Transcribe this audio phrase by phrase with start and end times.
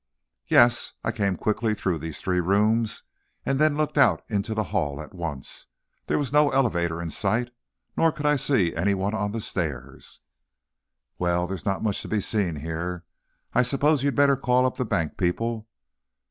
[0.47, 3.03] "Yes; I came quickly through these three rooms,
[3.45, 7.11] and then looked out into the hall at once, and there was no elevator in
[7.11, 7.51] sight
[7.95, 10.21] nor could I see anyone on the stairs."
[11.19, 13.05] "Well, there's not much to be seen here.
[13.53, 15.67] I suppose you'd better call up the bank people.